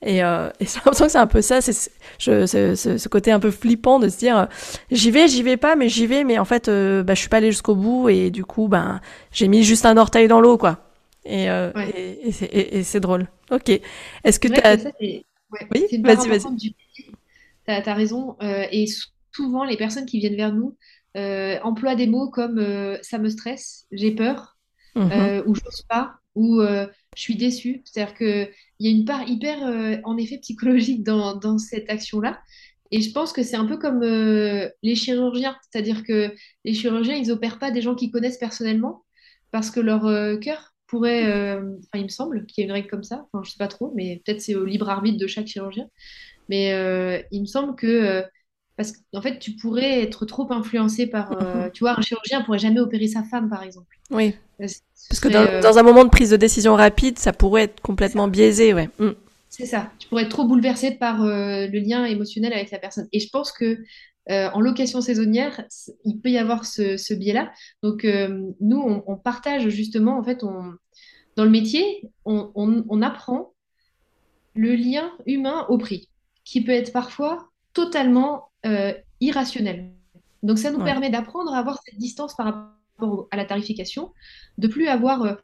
[0.03, 3.39] Et, euh, et j'ai l'impression que c'est un peu ça, c'est ce, ce, côté un
[3.39, 4.45] peu flippant de se dire euh,
[4.89, 7.29] j'y vais, j'y vais pas, mais j'y vais, mais en fait, euh, bah, je suis
[7.29, 10.57] pas allé jusqu'au bout et du coup, ben, j'ai mis juste un orteil dans l'eau,
[10.57, 10.79] quoi.
[11.23, 13.27] Et, euh, et, et c'est drôle.
[13.51, 13.69] Ok.
[14.23, 14.77] Est-ce que tu as.
[14.99, 15.23] oui,
[16.01, 16.73] vas-y, vas-y.
[17.67, 18.37] Tu as, raison.
[18.41, 18.87] et
[19.31, 20.75] souvent, les personnes qui viennent vers nous
[21.63, 24.57] emploient des mots comme ça me stresse, j'ai peur,
[24.95, 25.43] mm-hmm.
[25.45, 27.83] ou j'ose pas, ou je suis déçue.
[27.85, 28.49] C'est-à-dire que
[28.81, 32.41] il y a une part hyper, euh, en effet, psychologique dans, dans cette action-là.
[32.89, 36.33] Et je pense que c'est un peu comme euh, les chirurgiens, c'est-à-dire que
[36.65, 39.03] les chirurgiens, ils opèrent pas des gens qu'ils connaissent personnellement
[39.51, 42.89] parce que leur euh, cœur pourrait, enfin, il me semble qu'il y a une règle
[42.89, 45.47] comme ça, enfin, je sais pas trop, mais peut-être c'est au libre arbitre de chaque
[45.47, 45.87] chirurgien.
[46.49, 46.71] Mais
[47.31, 48.25] il me semble que
[48.75, 51.29] parce qu'en fait, tu pourrais être trop influencé par,
[51.73, 53.95] tu vois, un chirurgien pourrait jamais opérer sa femme, par exemple.
[54.09, 54.33] Oui.
[54.61, 58.27] Parce que euh, dans, un moment de prise de décision rapide, ça pourrait être complètement
[58.27, 58.89] biaisé, ouais.
[58.99, 59.11] Mm.
[59.49, 59.91] C'est ça.
[59.99, 63.07] Tu pourrais être trop bouleversé par euh, le lien émotionnel avec la personne.
[63.11, 63.79] Et je pense que
[64.29, 65.65] euh, en location saisonnière,
[66.05, 67.51] il peut y avoir ce, biais-là.
[67.83, 68.05] Donc
[68.61, 70.73] nous, on, partage justement, en fait, on,
[71.35, 73.53] dans le métier, on, on apprend
[74.53, 76.07] le lien humain au prix,
[76.45, 78.51] qui peut être parfois totalement
[79.19, 79.91] irrationnel.
[80.43, 82.80] Donc ça nous permet d'apprendre à avoir cette distance par rapport
[83.31, 84.11] à la tarification,
[84.57, 85.35] de plus avoir, euh,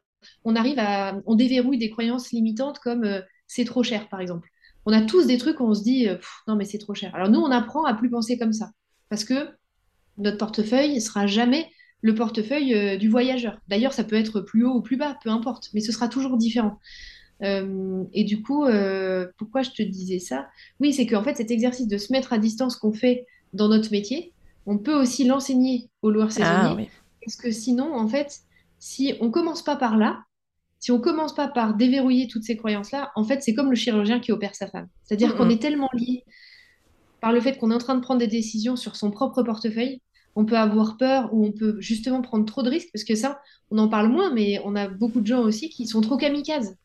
[0.44, 4.50] on arrive à, on déverrouille des croyances limitantes comme euh, c'est trop cher par exemple.
[4.86, 6.18] On a tous des trucs où on se dit euh,
[6.48, 7.14] non mais c'est trop cher.
[7.16, 8.72] Alors nous on apprend à plus penser comme ça
[9.10, 9.50] parce que
[10.18, 11.70] notre portefeuille ne sera jamais
[12.02, 13.60] le portefeuille du voyageur.
[13.68, 16.38] D'ailleurs ça peut être plus haut ou plus bas, peu importe, mais ce sera toujours
[16.38, 16.80] différent.
[17.42, 18.66] et du coup,
[19.38, 20.48] pourquoi je te disais ça?
[20.80, 23.92] Oui, c'est qu'en fait, cet exercice de se mettre à distance qu'on fait dans notre
[23.92, 24.34] métier,
[24.68, 26.90] on peut aussi l'enseigner aux loueurs ah saisonniers.
[27.28, 28.40] Parce que sinon, en fait,
[28.80, 30.24] si on commence pas par là,
[30.80, 34.22] si on commence pas par déverrouiller toutes ces croyances-là, en fait, c'est comme le chirurgien
[34.22, 34.88] qui opère sa femme.
[35.04, 36.24] C'est-à-dire qu'on est tellement lié
[37.20, 40.00] par le fait qu'on est en train de prendre des décisions sur son propre portefeuille,
[40.38, 43.42] on peut avoir peur ou on peut justement prendre trop de risques, parce que ça,
[43.72, 46.78] on en parle moins, mais on a beaucoup de gens aussi qui sont trop kamikazes,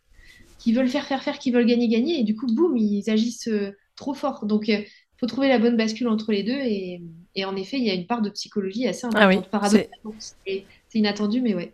[0.58, 3.46] qui veulent faire, faire, faire, qui veulent gagner, gagner, et du coup, boum, ils agissent
[3.46, 4.44] euh, trop fort.
[4.44, 4.80] Donc, euh,
[5.20, 6.50] faut trouver la bonne bascule entre les deux.
[6.50, 7.00] Et,
[7.44, 9.72] en effet, il y a une part de psychologie assez ah importante.
[10.44, 10.64] c'est
[10.94, 11.72] inattendu, mais ouais.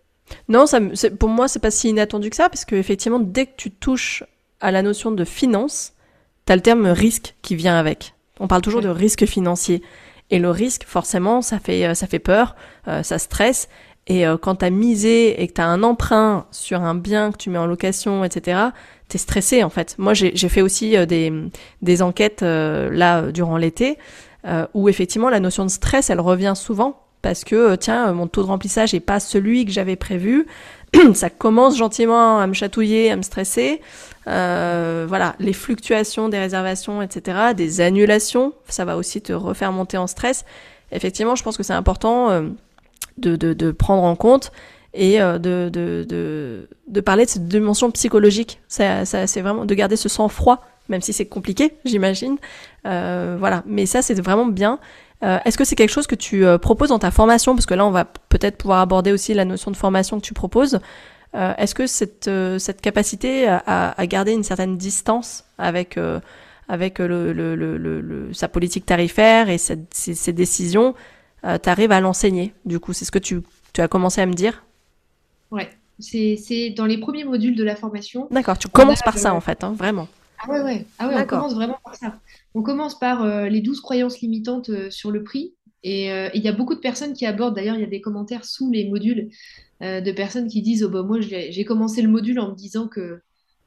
[0.48, 0.80] Non, ça,
[1.18, 4.24] pour moi, c'est pas si inattendu que ça, parce que effectivement, dès que tu touches
[4.60, 5.94] à la notion de finance,
[6.46, 8.14] tu as le terme risque qui vient avec.
[8.40, 9.82] On parle toujours de risque financier.
[10.30, 12.54] Et le risque, forcément, ça fait, euh, ça fait peur,
[12.86, 13.68] euh, ça stresse.
[14.08, 17.30] Et euh, quand tu as misé et que tu as un emprunt sur un bien
[17.30, 18.70] que tu mets en location, etc.,
[19.08, 19.96] t'es stressé en fait.
[19.98, 21.32] Moi, j'ai fait aussi euh, des,
[21.82, 23.98] des enquêtes euh, là durant l'été
[24.46, 28.42] euh, où effectivement la notion de stress, elle revient souvent parce que tiens, mon taux
[28.42, 30.46] de remplissage est pas celui que j'avais prévu.
[31.14, 33.80] ça commence gentiment à me chatouiller, à me stresser.
[34.24, 40.06] voilà, les fluctuations des réservations, etc., des annulations, ça va aussi te refaire monter en
[40.06, 40.44] stress.
[40.92, 42.30] Effectivement, je pense que c'est important
[43.18, 44.52] de, de, prendre en compte
[44.94, 45.68] et euh, de,
[46.88, 48.60] de, parler de cette dimension psychologique.
[48.68, 52.38] Ça, ça, c'est vraiment de garder ce sang-froid, même si c'est compliqué, j'imagine.
[52.86, 54.78] Euh, voilà, mais ça, c'est vraiment bien.
[55.22, 57.54] Euh, est-ce que c'est quelque chose que tu proposes dans ta formation?
[57.54, 60.34] Parce que là, on va peut-être pouvoir aborder aussi la notion de formation que tu
[60.34, 60.80] proposes.
[61.34, 65.98] Est-ce que cette, cette capacité à, à, garder une certaine distance avec,
[66.68, 70.94] avec le, le, le, sa politique tarifaire et cette, ces, décisions,
[71.42, 73.40] tu arrives à l'enseigner Du coup, c'est ce que tu,
[73.72, 74.64] tu as commencé à me dire
[75.50, 78.28] Ouais, c'est dans les premiers modules de la formation.
[78.30, 80.08] D'accord, tu commences par ça en fait, hein, vraiment.
[80.40, 82.20] Ah ouais, ouais, ah ouais on commence vraiment par ça.
[82.54, 85.54] On commence par euh, les 12 croyances limitantes euh, sur le prix.
[85.84, 88.00] Euh, et il y a beaucoup de personnes qui abordent, d'ailleurs, il y a des
[88.00, 89.30] commentaires sous les modules
[89.80, 93.20] de personnes qui disent oh, bah, Moi, j'ai commencé le module en me disant que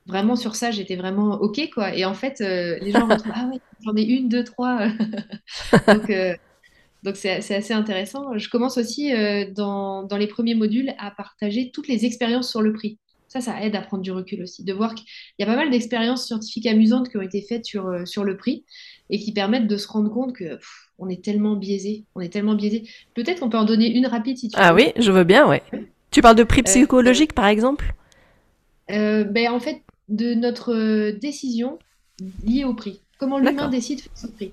[0.07, 1.69] vraiment sur ça, j'étais vraiment OK.
[1.73, 1.95] quoi.
[1.95, 4.87] Et en fait, les gens retrouvent Ah ouais, j'en ai une, deux, trois.
[5.87, 6.11] Donc,
[7.03, 8.37] donc c'est assez intéressant.
[8.37, 12.73] Je commence aussi euh, dans, les premiers modules à partager toutes les expériences sur le
[12.73, 12.99] prix.
[13.27, 15.07] Ça, ça aide à prendre du recul aussi, de voir qu'il
[15.39, 18.35] y a pas mal d'expériences scientifiques amusantes qui ont été faites sur, euh, sur le
[18.35, 18.65] prix
[19.09, 20.59] et qui permettent de se rendre compte que
[20.99, 22.83] on est tellement biaisé, on est tellement biaisé.
[23.15, 24.81] Peut-être qu'on peut en donner une rapide si tu ah veux.
[24.81, 25.63] Ah oui, je veux bien, ouais.
[26.11, 27.93] Tu parles de prix euh, psychologique, par exemple?
[28.89, 31.79] Ben, En fait, de notre décision
[32.45, 32.99] liée au prix.
[33.17, 34.51] Comment l'humain décide de son prix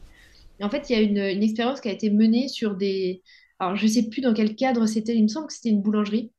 [0.64, 3.22] en fait, il y a une, expérience qui a été menée sur des.
[3.58, 5.82] Alors, je ne sais plus dans quel cadre c'était, il me semble que c'était une
[5.82, 6.30] boulangerie,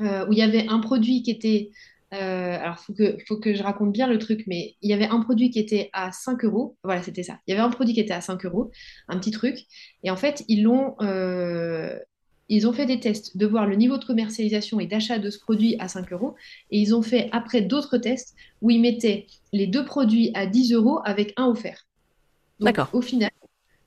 [0.00, 1.70] euh, où il y avait un produit qui était.
[2.12, 4.92] Euh, alors, il faut que, faut que je raconte bien le truc, mais il y
[4.92, 6.76] avait un produit qui était à 5 euros.
[6.82, 7.38] Voilà, c'était ça.
[7.46, 8.70] Il y avait un produit qui était à 5 euros,
[9.08, 9.66] un petit truc.
[10.02, 10.96] Et en fait, ils l'ont.
[11.02, 11.98] Euh,
[12.52, 15.38] ils ont fait des tests de voir le niveau de commercialisation et d'achat de ce
[15.38, 16.34] produit à 5 euros.
[16.72, 20.72] Et ils ont fait après d'autres tests où ils mettaient les deux produits à 10
[20.72, 21.86] euros avec un offert.
[22.60, 22.90] D'accord.
[22.92, 23.30] Au final,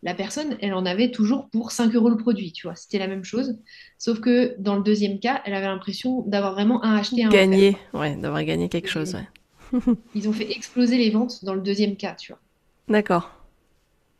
[0.03, 2.75] la personne, elle en avait toujours pour 5 euros le produit, tu vois.
[2.75, 3.57] C'était la même chose.
[3.97, 7.77] Sauf que dans le deuxième cas, elle avait l'impression d'avoir vraiment un acheté un Gagné,
[7.93, 9.79] ouais, d'avoir gagné quelque chose, ouais.
[10.15, 12.41] Ils ont fait exploser les ventes dans le deuxième cas, tu vois.
[12.89, 13.31] D'accord.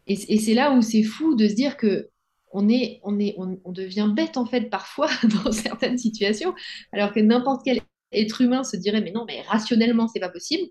[0.07, 2.09] Et, c'est là où c'est fou de se dire que
[2.51, 5.09] on, est, on, est, on, devient bête, en fait, parfois,
[5.43, 6.53] dans certaines situations,
[6.93, 7.81] alors que n'importe quel
[8.13, 10.63] être humain se dirait, mais non, mais rationnellement, c'est pas possible.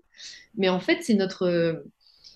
[0.55, 1.83] Mais en fait, c'est notre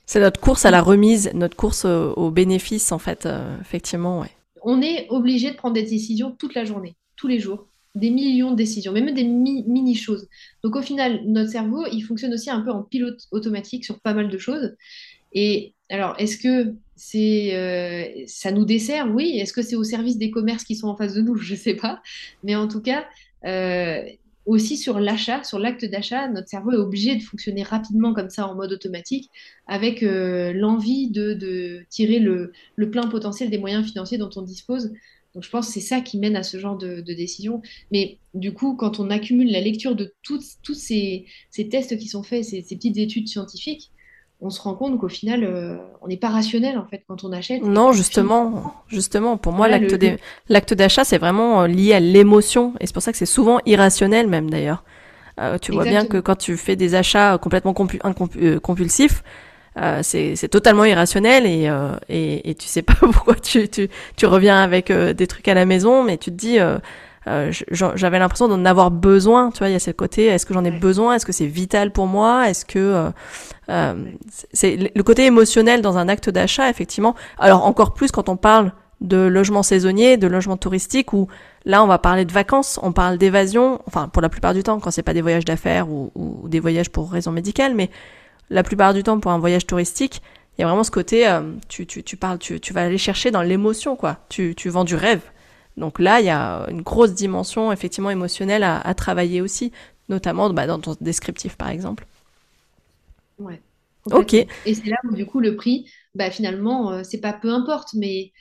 [0.08, 4.26] c'est notre course à la remise, notre course au, bénéfice, en fait, euh, effectivement.
[4.64, 8.52] On est obligé de prendre des décisions toute la journée, tous les jours, des millions
[8.52, 10.28] de décisions, même des mini-choses.
[10.64, 14.14] Donc au final, notre cerveau, il fonctionne aussi un peu en pilote automatique sur pas
[14.14, 14.76] mal de choses.
[15.34, 19.12] Et alors, est-ce que c'est, euh, ça nous dessert?
[19.14, 19.38] Oui.
[19.38, 21.36] Est-ce que c'est au service des commerces qui sont en face de nous?
[21.38, 22.02] Je ne sais pas.
[22.44, 23.06] Mais en tout cas,
[23.46, 24.04] euh,
[24.48, 28.48] aussi sur l'achat, sur l'acte d'achat, notre cerveau est obligé de fonctionner rapidement comme ça
[28.48, 29.30] en mode automatique,
[29.68, 32.54] avec euh, l'envie de, tirer le,
[32.90, 34.94] plein potentiel des moyens financiers dont on dispose.
[35.36, 37.62] Donc je pense que c'est ça qui mène à ce genre de, décision.
[37.92, 40.42] Mais du coup, quand on accumule la lecture de tous
[40.74, 41.26] ces,
[41.70, 43.92] tests qui sont faits, ces, petites études scientifiques,
[44.40, 47.32] on se rend compte qu'au final, euh, on n'est pas rationnel en fait quand on
[47.32, 47.64] achète.
[47.64, 52.94] Non, justement, justement, pour moi, l'acte d'achat, c'est vraiment euh, lié à l'émotion, et c'est
[52.94, 54.84] pour ça que c'est souvent irrationnel même d'ailleurs.
[55.40, 59.24] Euh, tu vois bien que quand tu fais des achats complètement compulsifs,
[60.02, 61.72] c'est totalement irrationnel et,
[62.10, 65.66] et, et, tu sais pas pourquoi tu, tu, tu reviens avec des trucs à la
[65.66, 66.58] maison, mais tu te dis
[67.28, 69.52] euh, j'avais l'impression d'en avoir besoin.
[69.52, 71.16] Tu vois, il y a ce côté, est-ce que j'en ai besoin?
[71.16, 72.50] Est-ce que c'est vital pour moi?
[72.50, 73.12] Est-ce que euh, euh,
[74.54, 77.16] c'est le côté émotionnel dans un acte d'achat, effectivement.
[77.38, 81.28] Alors encore plus quand on parle de logement saisonnier, de logement touristique, où
[81.66, 84.80] là on va parler de vacances, on parle d'évasion, enfin pour la plupart du temps
[84.80, 86.12] quand c'est pas des voyages d'affaires ou,
[86.48, 87.90] des voyages pour raisons médicales, mais
[88.50, 90.22] la plupart du temps pour un voyage touristique,
[90.58, 91.30] il y a vraiment ce côté,
[91.68, 94.18] tu, tu, tu parles, tu, tu vas aller chercher dans l'émotion, quoi.
[94.30, 95.22] Tu, tu vends du rêve.
[95.78, 99.72] Donc là, il y a une grosse dimension effectivement émotionnelle à, travailler aussi,
[100.10, 102.08] notamment bah, dans ton descriptif par exemple.
[103.40, 103.62] Ouais.
[104.12, 104.34] Ok.
[104.34, 107.94] Et c'est là où du coup le prix, bah, finalement, euh, c'est pas peu importe,
[107.94, 108.32] mais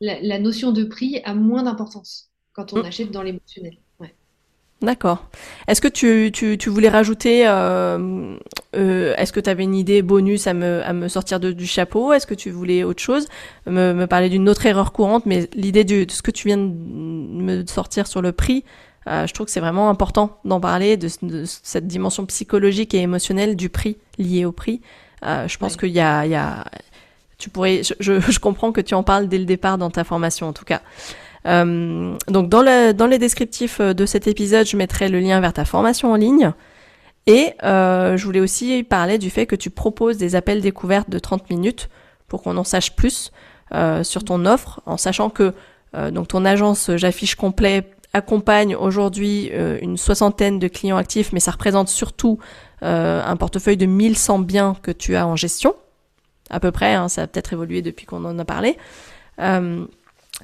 [0.00, 2.86] la, notion de prix a moins d'importance quand on mm.
[2.86, 3.76] achète dans l'émotionnel.
[4.82, 5.28] D'accord.
[5.68, 8.36] Est-ce que tu, tu, tu, voulais rajouter, euh,
[8.74, 11.66] euh, est-ce que tu avais une idée bonus à me, à me sortir de, du
[11.66, 12.12] chapeau?
[12.12, 13.28] Est-ce que tu voulais autre chose?
[13.66, 16.64] Me, me parler d'une autre erreur courante, mais l'idée de ce que tu viens de
[16.64, 18.64] me sortir sur le prix,
[19.08, 22.98] euh, je trouve que c'est vraiment important d'en parler, de, de, cette dimension psychologique et
[22.98, 24.80] émotionnelle du prix, lié au prix.
[25.24, 26.64] Euh, je pense qu'il y a, il y a,
[27.38, 30.04] tu pourrais, je, je, je comprends que tu en parles dès le départ dans ta
[30.04, 30.82] formation en tout cas.
[31.46, 35.52] Euh, donc dans, le, dans les descriptifs de cet épisode, je mettrai le lien vers
[35.52, 36.52] ta formation en ligne.
[37.28, 41.50] Et je voulais aussi parler du fait que tu proposes des appels découvertes de 30
[41.50, 41.88] minutes
[42.26, 43.30] pour qu'on en sache plus
[44.02, 45.54] sur ton offre, en sachant que
[46.10, 51.50] donc ton agence J'affiche complet accompagne aujourd'hui euh, une soixantaine de clients actifs, mais ça
[51.52, 52.38] représente surtout
[52.84, 55.76] un portefeuille de 1100 biens que tu as en gestion,
[56.50, 58.76] à peu près, hein, ça a peut-être évolué depuis qu'on en a parlé.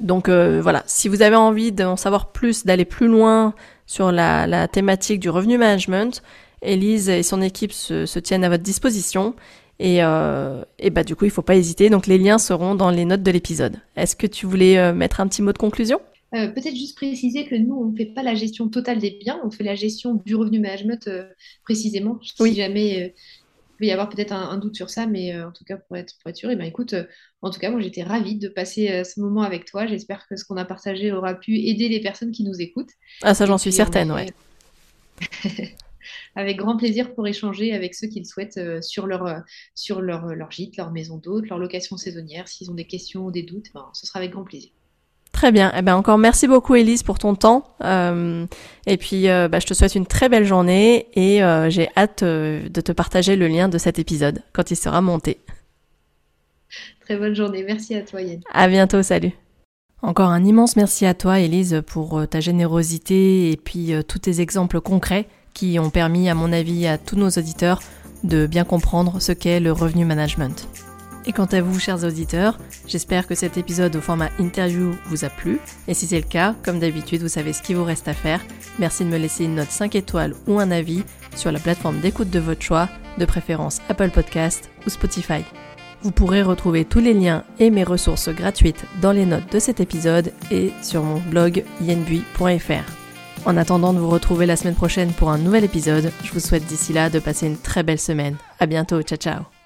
[0.00, 3.54] Donc euh, voilà, si vous avez envie d'en savoir plus, d'aller plus loin
[3.87, 6.22] sur la, thématique du revenu management,
[6.62, 9.35] Elise et son équipe se, tiennent à votre disposition.
[9.81, 11.88] Et, euh, et bah du coup, il faut pas hésiter.
[11.88, 13.76] Donc les liens seront dans les notes de l'épisode.
[13.96, 16.00] Est-ce que tu voulais euh, mettre un petit mot de conclusion?
[16.31, 19.51] Peut-être juste préciser que nous, on ne fait pas la gestion totale des biens, on
[19.51, 21.09] fait la gestion du revenu management
[21.64, 22.21] précisément.
[22.23, 23.14] Si jamais
[23.79, 26.14] peut y avoir peut-être un, doute sur ça, mais euh, en tout cas, pour être,
[26.21, 27.05] pour être sûr, et eh ben, écoute, euh,
[27.43, 29.87] en tout cas, moi, j'étais ravie de passer euh, ce moment avec toi.
[29.87, 32.91] J'espère que ce qu'on a partagé aura pu aider les personnes qui nous écoutent.
[33.23, 34.27] Ah, ça, j'en suis certaine, ouais.
[36.35, 39.43] avec grand plaisir pour échanger avec ceux qui le souhaitent sur, leur,
[39.75, 42.49] sur leur, leur gîte, leur maison d'hôte, leur location saisonnière.
[42.49, 44.71] S'ils ont des questions ou des doutes, ben, ce sera avec grand plaisir.
[45.38, 45.72] Très bien.
[45.77, 47.62] Eh ben encore merci beaucoup Elise pour ton temps.
[47.85, 48.44] Euh,
[48.88, 52.24] et puis euh, bah, je te souhaite une très belle journée et euh, j'ai hâte
[52.24, 55.38] de te partager le lien de cet épisode quand il sera monté.
[57.03, 57.62] Très bonne journée.
[57.64, 58.40] Merci à toi Yann.
[58.53, 59.01] À bientôt.
[59.05, 59.31] Salut.
[60.03, 64.81] Encore un immense merci à toi Elise pour ta générosité et puis tous tes exemples
[64.81, 67.81] concrets qui ont permis à mon avis à tous nos auditeurs
[68.24, 70.66] de bien comprendre ce qu'est le revenu management.
[71.29, 75.29] Et quant à vous, chers auditeurs, j'espère que cet épisode au format interview vous a
[75.29, 75.61] plu.
[75.87, 78.41] Et si c'est le cas, comme d'habitude, vous savez ce qu'il vous reste à faire.
[78.79, 81.05] Merci de me laisser une note 5 étoiles ou un avis
[81.37, 82.88] sur la plateforme d'écoute de votre choix,
[83.19, 85.45] de préférence Apple Podcast ou Spotify.
[86.01, 89.81] Vous pourrez retrouver tous les liens et mes ressources gratuites dans les notes de cet
[89.81, 92.91] épisode et sur mon blog yenbui.fr.
[93.45, 96.64] En attendant de vous retrouver la semaine prochaine pour un nouvel épisode, je vous souhaite
[96.64, 98.37] d'ici là de passer une très belle semaine.
[98.61, 99.58] À bientôt, ciao ciao